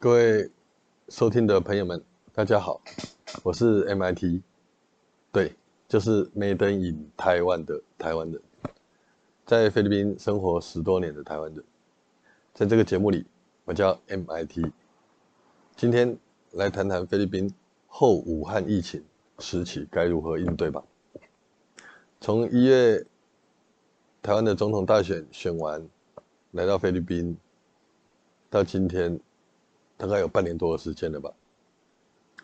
[0.00, 0.48] 各位
[1.08, 2.00] 收听的朋友们，
[2.32, 2.80] 大家好，
[3.42, 4.42] 我是 MIT，
[5.32, 5.56] 对，
[5.88, 8.40] 就是 Made in 台湾的台湾人，
[9.44, 11.64] 在菲律宾生活十多年的台湾人，
[12.54, 13.26] 在这个节目里，
[13.64, 14.70] 我叫 MIT，
[15.74, 16.16] 今天
[16.52, 17.52] 来谈谈菲律宾
[17.88, 19.02] 后武汉疫情
[19.40, 20.80] 时期该如何应对吧。
[22.20, 23.04] 从一月
[24.22, 25.84] 台湾的总统大选选完，
[26.52, 27.36] 来到菲律宾，
[28.48, 29.18] 到今天。
[29.98, 31.30] 大概有半年多的时间了吧。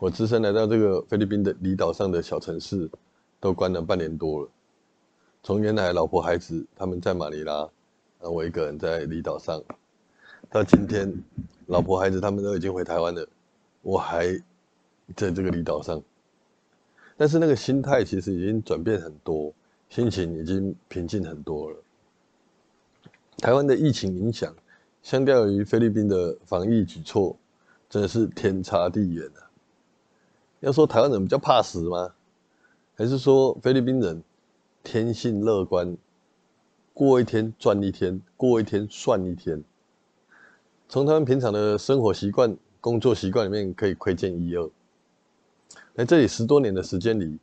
[0.00, 2.90] 我只身来到这个菲律宾的离岛上的小城市，
[3.38, 4.48] 都关了半年多了。
[5.44, 7.68] 从原来老婆孩子他们在马尼拉，
[8.20, 9.62] 那我一个人在离岛上，
[10.50, 11.12] 到今天
[11.66, 13.28] 老婆孩子他们都已经回台湾了，
[13.82, 14.32] 我还
[15.14, 16.02] 在这个离岛上。
[17.16, 19.52] 但是那个心态其实已经转变很多，
[19.88, 21.76] 心情已经平静很多了。
[23.38, 24.52] 台湾的疫情影响，
[25.02, 27.36] 相较于菲律宾的防疫举措。
[27.92, 29.52] 真的是天差地远啊！
[30.60, 32.14] 要说台湾人比较怕死吗？
[32.94, 34.22] 还是说菲律宾人
[34.82, 35.94] 天性乐观，
[36.94, 39.62] 过一天赚一天，过一天算一天？
[40.88, 44.70] 从他们平常的生活习惯、工作习惯里面可以窥见一二。
[45.94, 47.38] 在这里十多年的时间里，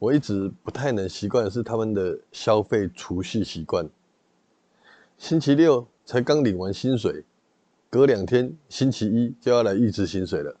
[0.00, 3.88] 我一直不太能习惯的是他们的消费储蓄习惯。
[5.18, 7.24] 星期六才刚领完薪水。
[7.94, 10.56] 隔两天，星期一就要来预支薪水了。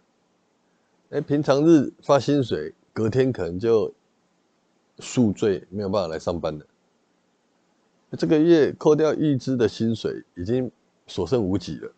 [1.10, 3.92] 哎，平常日发薪水，隔天可能就
[5.00, 6.64] 宿醉，没有办法来上班了。
[8.16, 10.70] 这个月扣掉预支的薪水，已经
[11.08, 11.90] 所剩无几了。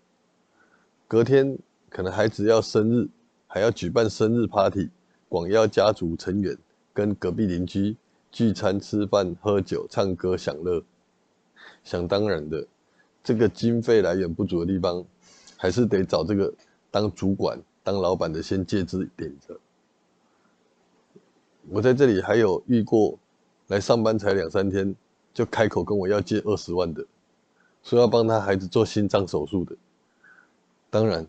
[1.07, 1.59] 隔天
[1.91, 3.07] 可能孩子要生日，
[3.47, 4.89] 还要举办生日 party，
[5.29, 6.57] 广邀家族成员
[6.95, 7.95] 跟隔壁邻居
[8.33, 10.83] 聚餐吃饭、喝酒、唱歌、享乐。
[11.85, 12.67] 想当然的，
[13.23, 15.05] 这个经费来源不足的地方。
[15.57, 16.53] 还是得找这个
[16.91, 19.59] 当主管、当老板的先借支点着。
[21.69, 23.19] 我在这里还有遇过
[23.69, 24.95] 来上班才两三天
[25.35, 27.05] 就开口跟我要借二十万的，
[27.83, 29.77] 说要帮他孩子做心脏手术的。
[30.89, 31.27] 当然，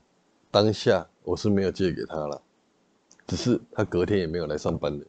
[0.51, 2.41] 当下我是没有借给他了，
[3.25, 5.05] 只是他隔天也没有来上班了。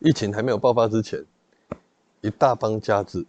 [0.00, 1.24] 疫情还没有爆发之前，
[2.20, 3.24] 一大帮家子，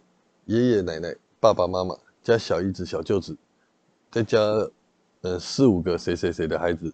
[0.46, 3.36] 爷爷奶奶、爸爸妈妈加小姨子、小舅子。
[4.16, 4.40] 再加，
[5.20, 6.90] 呃，四五个谁谁谁的孩子，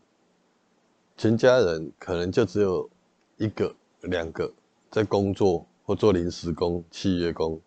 [1.16, 2.90] 全家人可能就只有
[3.36, 4.52] 一个、两个
[4.90, 7.60] 在工作或做临时工、契约工，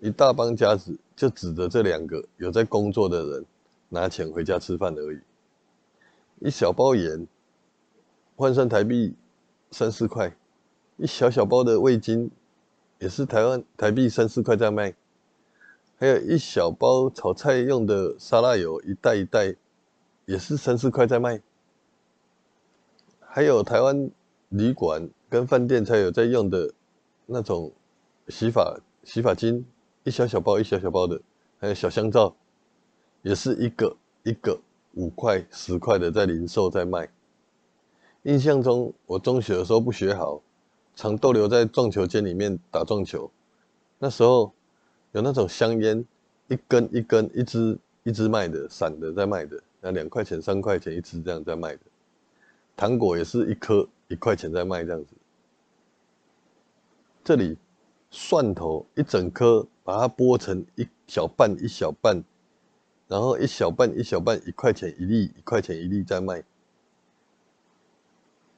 [0.00, 3.46] 一大帮家子就指着这两个有在工作的人
[3.88, 5.20] 拿钱回家吃饭而已。
[6.40, 7.24] 一小包盐
[8.34, 9.14] 换算台币
[9.70, 10.36] 三四块，
[10.96, 12.28] 一小小包的味精
[12.98, 14.92] 也是台湾台币三四块在卖。
[16.02, 19.54] 还有一小包炒菜用的沙拉油，一袋一袋，
[20.26, 21.40] 也是三四块在卖。
[23.20, 24.10] 还有台湾
[24.48, 26.74] 旅馆跟饭店才有在用的
[27.24, 27.70] 那种
[28.26, 29.64] 洗发洗发精，
[30.02, 31.20] 一小小包一小小包的，
[31.60, 32.34] 还有小香皂，
[33.22, 34.58] 也是一个一个
[34.94, 37.08] 五块十块的在零售在卖。
[38.24, 40.42] 印象中，我中学的时候不学好，
[40.96, 43.30] 常逗留在撞球间里面打撞球，
[44.00, 44.52] 那时候。
[45.12, 46.04] 有那种香烟，
[46.48, 51.80] 一根一根、一支一支卖的，散的在卖的，那两块钱、三块钱一支这样在卖的。
[52.74, 55.14] 糖果也是一颗一块钱在卖这样子。
[57.22, 57.56] 这里
[58.10, 62.24] 蒜头一整颗，把它剥成一小半一小半，
[63.06, 66.42] 然后一小半一小半一块钱一粒，一块钱一粒在卖。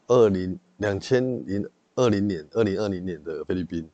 [0.07, 3.89] 二零两千零二零年、二零二零年的菲律宾。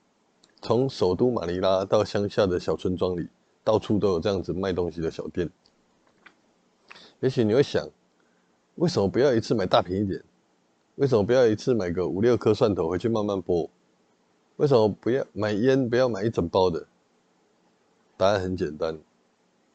[0.62, 3.28] 从首都马尼拉到乡下的小村庄里，
[3.64, 5.50] 到处都有这样子卖东西的小店。
[7.20, 7.88] 也许你会想，
[8.74, 10.22] 为什么不要一次买大瓶一点？
[10.96, 13.68] 为什么不要一次买个五六颗蒜头回去慢慢剥？
[14.56, 15.88] 为什么不要买烟？
[15.88, 16.86] 不要买一整包的？
[18.18, 18.98] 答案很简单，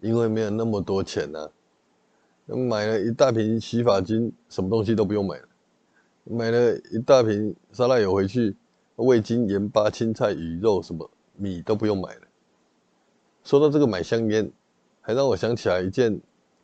[0.01, 1.49] 因为没有那么多钱呐。
[2.45, 5.47] 买了一大瓶洗发精，什么东西都不用买了；
[6.25, 8.55] 买了一大瓶沙拉油回去。
[9.03, 12.21] 味精、盐巴、青菜、鱼肉，什么米都不用买了。
[13.43, 14.51] 说到这个买香烟，
[15.01, 16.19] 还让我想起来一件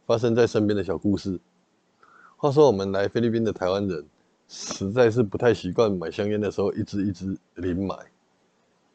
[0.05, 1.39] 发生在身边的小故事。
[2.37, 4.05] 话说我们来菲律宾的台湾人，
[4.47, 7.95] 实在是不太习惯买香烟的时候一支一支零买，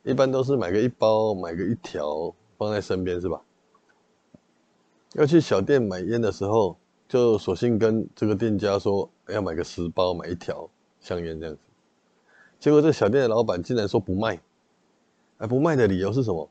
[0.02, 3.40] 一般都是买个一包、买个一条放在身边，是吧？
[5.12, 10.68] 要去小店买烟的时候，就索性跟这个店家说要买个十包，买一条
[11.00, 11.60] 香烟这样子。
[12.58, 14.40] 结果这小店的老板竟然说不卖，
[15.38, 16.48] 哎，不卖的理由是什么？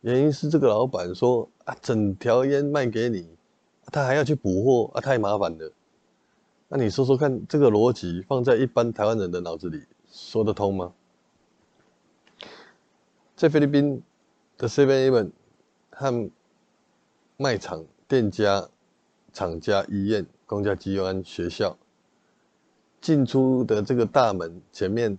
[0.00, 3.26] 原因是这个老板说啊，整条烟卖给你，
[3.86, 5.72] 他还要去补货啊，太麻烦了。
[6.68, 10.92] 那你说说看，这个逻辑放在一般台湾人的脑子里说得通吗？
[13.36, 14.02] 在菲律宾
[14.56, 15.30] 的 Seven Eleven
[15.90, 16.30] 和
[17.36, 18.68] 卖场、店家、
[19.32, 21.76] 厂家、医院、公家机关、学校
[23.04, 25.18] 进出的这个大门前面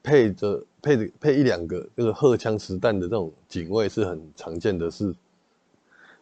[0.00, 5.12] 配着配着配一两个这个荷枪实弹的这种警卫是很常见的事。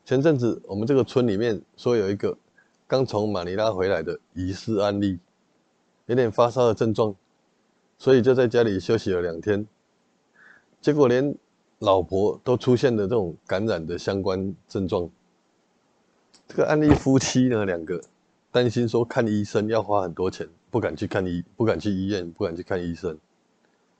[0.06, 2.34] 前阵子我们这个村里面说有一个
[2.86, 5.18] 刚从马尼拉回来的疑似案例，
[6.06, 7.14] 有点发烧的症状，
[7.98, 9.66] 所以就在家里休息了两天。
[10.80, 11.36] 结果连
[11.80, 15.10] 老婆都出现了这种感染的相关症状。
[16.48, 18.02] 这个案例夫妻呢，两个
[18.50, 23.16] 担心说看医生要花很多钱，不敢去看医，不敢去医院，不敢去看医生。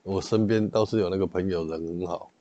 [0.03, 2.32] 我身边倒是有那个朋友人很好，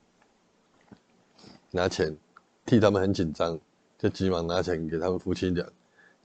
[1.70, 2.18] 拿钱
[2.66, 3.60] 替他们很紧张，
[4.00, 5.64] 就急忙拿钱给他们夫妻俩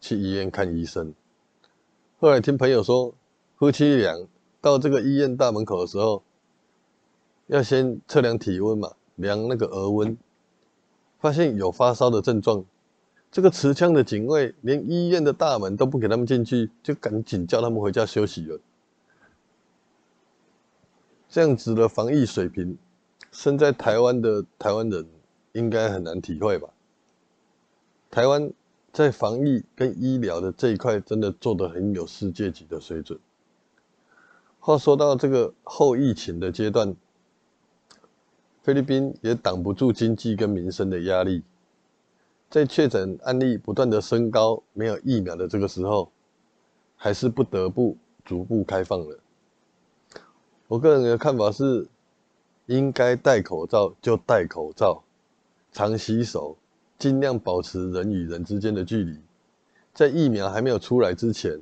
[0.01, 1.13] 去医院看医生。
[2.19, 3.13] 后来听朋友说，
[3.57, 4.27] 夫妻俩
[4.63, 6.23] 到这个医院大门口的时候。
[7.49, 10.17] 要先测量体温嘛，量那个额温，
[11.19, 12.65] 发现有发烧的症状，
[13.31, 18.59] 这个持枪的警卫连医院的大门都不给他们进去，就赶紧叫他们回家休息了。
[21.29, 22.79] 这样子的防疫水平，
[23.31, 25.07] 身在台湾的台湾人
[25.53, 26.69] 应该很难体会吧？
[28.11, 28.51] 台湾
[28.93, 33.19] 在防疫跟医疗的这一块，真的做得很有世界级的水准。
[34.59, 36.97] 话说到这个后疫情的阶段。
[38.61, 41.43] 菲律宾也挡不住经济跟民生的压力，
[42.51, 46.11] 在确诊案例不断的升高、没有疫苗的这个时候，
[46.97, 49.19] 还是不得不逐步开放了。
[50.67, 51.87] 我个人的看法是，
[52.67, 55.03] 应该戴口罩就戴口罩，
[55.73, 56.57] 常洗手，
[56.99, 59.19] 尽量保持人与人之间的距离。
[59.93, 61.61] 在疫苗还没有出来之前，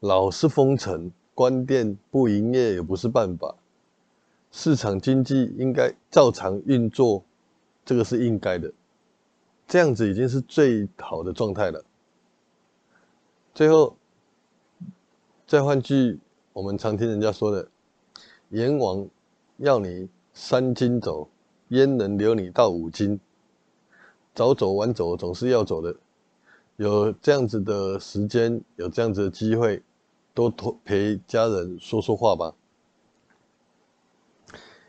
[0.00, 3.54] 老是封城、关店、不营业也不是办法。
[4.50, 7.24] 市场经济应该照常运作，
[7.84, 8.70] 这个是应该的，
[9.66, 11.84] 这样子已经是最好的状态了。
[13.54, 13.96] 最后，
[15.46, 16.18] 再换句
[16.52, 17.68] 我们常听人家说的
[18.50, 19.06] ：“阎王
[19.58, 21.28] 要你三斤走，
[21.68, 23.18] 焉能留你到五斤？
[24.34, 25.94] 早走晚走总是要走的。
[26.76, 29.82] 有这样子的时间，有这样子的机会，
[30.32, 30.50] 多
[30.84, 32.54] 陪家人说说话吧。”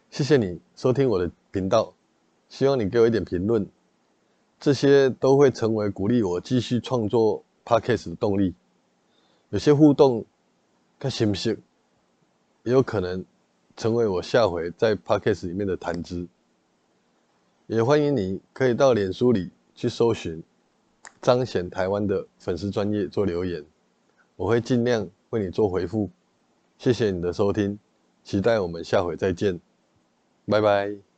[0.10, 1.94] 谢谢你收听我的频道，
[2.48, 3.68] 希望你给我一点评论，
[4.64, 8.56] 这些都会成为鼓励我继续创作 podcast 的动力。
[9.50, 10.24] 有些互动，
[10.98, 11.62] 看行不行，
[12.64, 13.26] 也有可能
[13.76, 16.26] 成为我下回在 podcast 里面的谈资。
[17.68, 20.42] 也欢迎你可以到脸书里去搜寻
[21.22, 23.62] 彰显台湾的粉丝专业做留言，
[24.38, 26.10] 我会尽量为你做回复。
[26.78, 27.78] 谢谢你的收听，
[28.24, 29.60] 期待我们下回再见。
[30.46, 31.13] 拜拜。